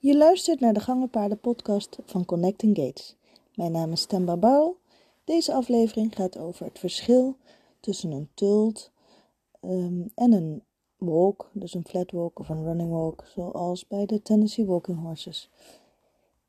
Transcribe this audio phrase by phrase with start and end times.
[0.00, 3.16] Je luistert naar de Gangenpaarden podcast van Connecting Gates.
[3.54, 4.76] Mijn naam is Stemba Barrel.
[5.24, 7.36] Deze aflevering gaat over het verschil
[7.80, 8.90] tussen een tult
[9.60, 10.62] ehm, en een
[10.96, 15.50] walk, dus een flat walk of een running walk, zoals bij de Tennessee Walking Horses.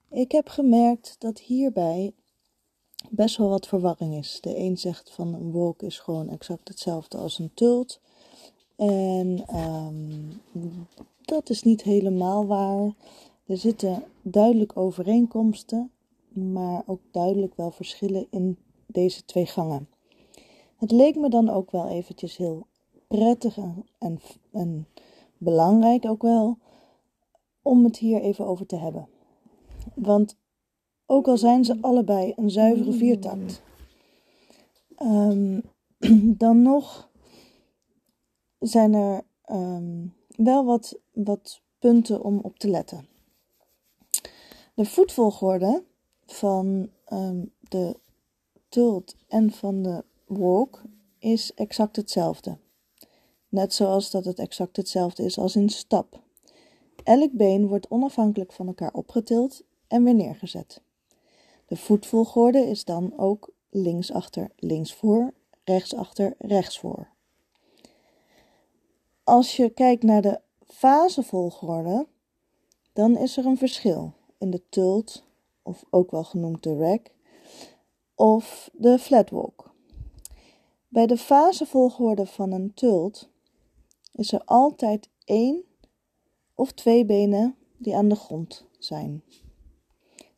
[0.10, 2.14] Ik heb gemerkt dat hierbij
[3.10, 4.38] best wel wat verwarring is.
[4.42, 8.00] De een zegt van een walk is gewoon exact hetzelfde als een tult.
[8.76, 10.22] En ehm,
[11.22, 12.94] dat is niet helemaal waar.
[13.50, 15.92] Er zitten duidelijk overeenkomsten,
[16.30, 19.90] maar ook duidelijk wel verschillen in deze twee gangen.
[20.76, 22.68] Het leek me dan ook wel eventjes heel
[23.08, 23.58] prettig
[23.98, 24.20] en,
[24.52, 24.88] en,
[25.38, 26.58] belangrijk ook wel
[27.62, 29.08] om het hier even over te hebben.
[29.96, 30.38] Want
[31.06, 33.62] ook al zijn ze allebei een zuivere viertakt,
[35.02, 35.62] um,
[36.44, 37.10] dan nog
[38.60, 43.18] zijn er ehm, wel wat, wat punten om op te letten.
[44.80, 45.84] De voetvolgorde
[46.26, 48.00] van ehm, de
[48.70, 50.82] tult en van de walk
[51.18, 52.58] is exact hetzelfde.
[53.50, 56.22] Net zoals dat het exact hetzelfde is als in stap.
[57.04, 60.82] Elk been wordt onafhankelijk van elkaar opgetild en weer neergezet.
[61.66, 67.08] De voetvolgorde is dan ook linksachter, linksvoor, rechtsachter, rechtsvoor.
[69.24, 72.08] Als je kijkt naar de fasevolgorde,
[72.94, 75.24] dan is er een verschil in de tult,
[75.64, 77.12] of ook wel genoemd de rack,
[78.16, 79.74] of de flatwalk.
[80.88, 83.30] Bij de fasevolgorde van een tult
[84.14, 85.64] is er altijd één
[86.56, 89.24] of twee benen die aan de grond zijn.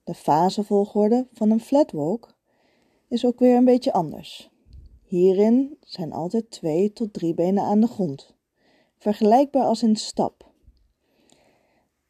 [0.04, 2.36] De fasevolgorde van een flatwalk
[3.08, 4.50] is ook weer een beetje anders.
[5.04, 8.36] Hierin zijn altijd twee tot drie benen aan de grond,
[8.98, 10.50] vergelijkbaar als in stap.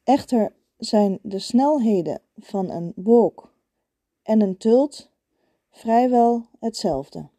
[0.03, 3.53] Echter zijn de snelheden van een walk
[4.23, 5.09] en een tult
[5.69, 7.30] vrijwel hetzelfde.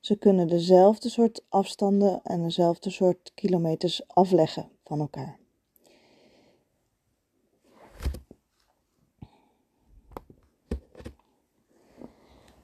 [0.00, 5.38] Ze kunnen dezelfde soort afstanden en dezelfde soort kilometers afleggen van elkaar.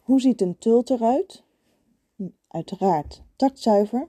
[0.03, 1.43] Hoe ziet een tult eruit?
[2.49, 4.09] Uiteraard taktzuiver,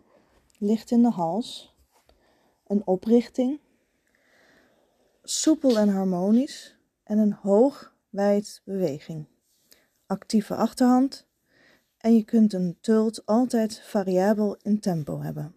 [0.57, 1.75] licht in de hals,
[2.67, 3.59] een oprichting
[5.27, 9.25] soepel en harmonisch en een hoog wijd beweging.
[10.05, 11.27] Actieve achterhand
[11.97, 15.55] en je kunt een tult altijd variabel in tempo hebben.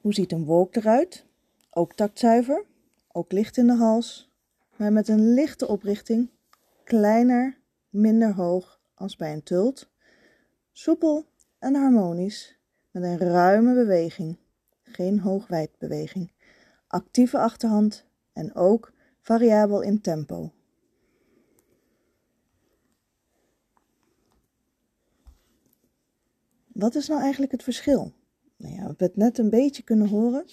[0.00, 1.24] Hoe ziet een wolk eruit?
[1.70, 2.64] Ook taktzuiver,
[3.12, 4.30] ook licht in de hals,
[4.76, 6.30] maar met een lichte oprichting,
[6.84, 7.58] kleiner,
[7.88, 9.90] minder hoog als bij een tult,
[10.72, 11.26] soepel
[11.58, 12.58] en harmonisch
[12.90, 14.38] met een ruime beweging
[14.92, 16.32] geen hoogwijdbeweging,
[16.86, 20.52] actieve achterhand en ook variabel in tempo.
[26.66, 28.12] Wat is nou eigenlijk het verschil?
[28.56, 30.44] Nou ja, we hebben het net een beetje kunnen horen.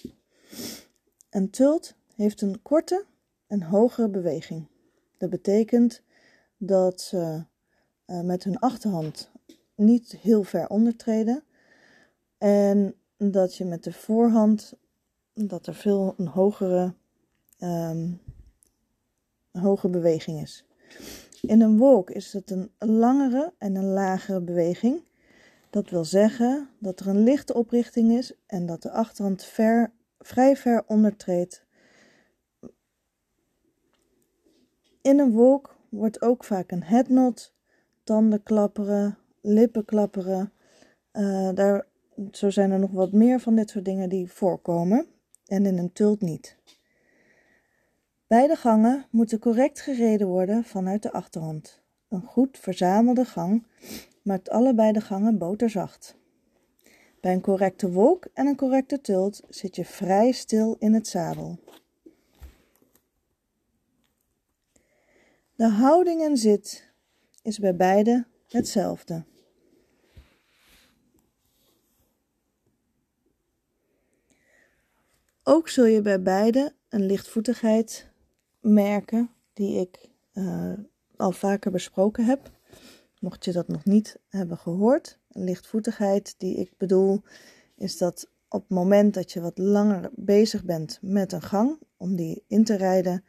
[1.30, 3.04] Een tult heeft een korte
[3.46, 4.66] en hogere beweging.
[5.16, 6.02] Dat betekent
[6.56, 7.44] dat ze
[8.06, 9.30] uh, met hun achterhand
[9.74, 11.44] niet heel ver ondertreden
[12.38, 14.74] en dat je met de voorhand,
[15.34, 16.94] dat er veel een hogere,
[17.58, 18.20] um,
[19.52, 20.64] hoge beweging is.
[21.40, 25.04] In een walk is het een langere en een lagere beweging.
[25.70, 30.56] Dat wil zeggen dat er een lichte oprichting is en dat de achterhand ver, vrij
[30.56, 31.64] ver ondertreedt.
[35.02, 37.54] In een walk wordt ook vaak een headnot,
[38.04, 40.52] tanden klapperen, lippen klapperen.
[41.12, 41.86] Uh, daar
[42.30, 45.06] zo zijn er nog wat meer van dit soort dingen die voorkomen
[45.46, 46.56] en in een tult niet.
[48.26, 51.82] Beide gangen moeten correct gereden worden vanuit de achterhand.
[52.08, 53.66] Een goed verzamelde gang
[54.22, 56.16] maakt allebei de gangen boterzacht.
[57.20, 61.58] Bij een correcte wolk en een correcte tult zit je vrij stil in het zadel.
[65.54, 66.92] De houding en zit
[67.42, 69.24] is bij beide hetzelfde.
[75.48, 78.08] Ook zul je bij beide een lichtvoetigheid
[78.60, 80.72] merken, die ik uh,
[81.16, 82.50] al vaker besproken heb.
[83.20, 87.22] Mocht je dat nog niet hebben gehoord, een lichtvoetigheid die ik bedoel,
[87.76, 92.16] is dat op het moment dat je wat langer bezig bent met een gang, om
[92.16, 93.24] die in te rijden,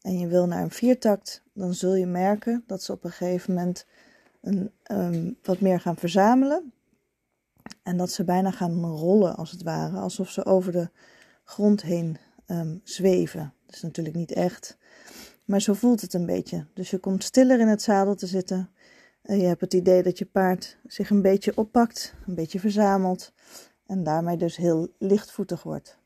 [0.00, 3.54] en je wil naar een viertakt, dan zul je merken dat ze op een gegeven
[3.54, 3.86] moment
[4.40, 6.72] een, um, wat meer gaan verzamelen.
[7.82, 10.90] En dat ze bijna gaan rollen, als het ware, alsof ze over de
[11.46, 13.54] grond heen um, zweven.
[13.66, 14.78] Dat is natuurlijk niet echt,
[15.44, 16.66] maar zo voelt het een beetje.
[16.74, 18.70] Dus je komt stiller in het zadel te zitten.
[19.22, 23.32] En je hebt het idee dat je paard zich een beetje oppakt, een beetje verzamelt
[23.86, 25.98] en daarmee dus heel lichtvoetig wordt.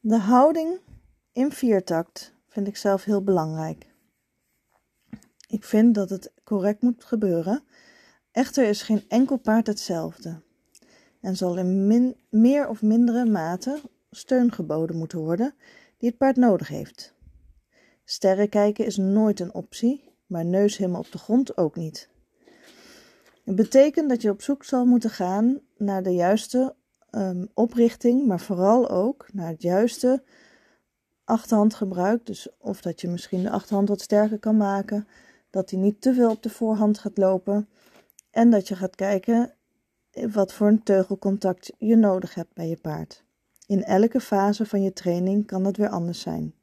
[0.00, 0.80] De houding
[1.32, 3.86] in viertakt vind ik zelf heel belangrijk.
[5.46, 7.64] Ik vind dat het correct moet gebeuren.
[8.30, 10.42] Echter is geen enkel paard hetzelfde
[11.20, 13.80] en zal in meer of mindere mate
[14.10, 15.54] steun geboden moeten worden
[15.98, 17.14] die het paard nodig heeft.
[18.04, 22.08] Sterren kijken is nooit een optie, maar neus helemaal op de grond ook niet.
[23.44, 26.74] Het betekent dat je op zoek zal moeten gaan naar de juiste
[27.10, 30.22] um, oprichting, maar vooral ook naar het juiste
[31.24, 32.26] achterhandgebruik.
[32.26, 35.08] Dus of dat je misschien de achterhand wat sterker kan maken,
[35.50, 37.68] dat hij niet te veel op de voorhand gaat lopen.
[38.30, 39.54] En dat je gaat kijken
[40.12, 43.24] wat voor een teugelcontact je nodig hebt bij je paard.
[43.66, 46.54] In elke fase van je training kan dat weer anders zijn.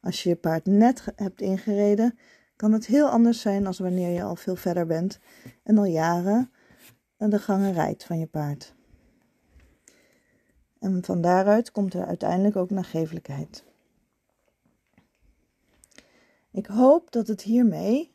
[0.00, 2.18] Als je je paard net hebt ingereden,
[2.56, 5.18] kan het heel anders zijn als wanneer je al veel verder bent
[5.62, 6.50] en al jaren
[7.16, 8.74] de gangen rijdt van je paard.
[10.78, 13.64] En van daaruit komt er uiteindelijk ook nagevelijkheid.
[16.50, 18.12] Ik hoop dat het hiermee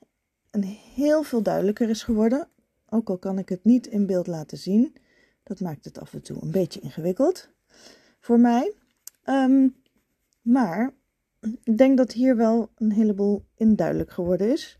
[0.51, 2.47] een heel veel duidelijker is geworden.
[2.93, 4.95] Ook al kan ik het niet in beeld laten zien.
[5.43, 7.49] Dat maakt het af en toe een beetje ingewikkeld
[8.19, 8.73] voor mij.
[9.23, 9.67] Ehm,
[10.41, 10.93] maar
[11.63, 14.79] ik denk dat hier wel een heleboel in duidelijk geworden is.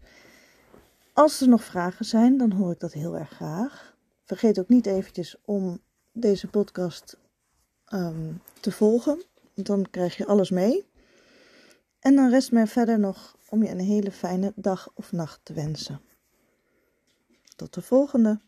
[1.13, 3.96] Als er nog vragen zijn, dan hoor ik dat heel erg graag.
[4.24, 5.80] Vergeet ook niet eventjes om
[6.12, 7.18] deze podcast
[7.94, 9.22] um, te volgen.
[9.54, 10.86] Dan krijg je alles mee.
[12.00, 15.54] En dan rest mij verder nog om je een hele fijne dag of nacht te
[15.54, 16.02] wensen.
[17.56, 18.39] Tot de volgende.